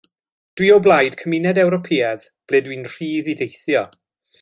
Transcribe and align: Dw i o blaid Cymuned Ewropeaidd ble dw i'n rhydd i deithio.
Dw 0.55 0.63
i 0.67 0.69
o 0.75 0.77
blaid 0.87 1.17
Cymuned 1.19 1.61
Ewropeaidd 1.65 2.27
ble 2.49 2.65
dw 2.67 2.77
i'n 2.79 2.91
rhydd 2.95 3.33
i 3.37 3.41
deithio. 3.45 3.89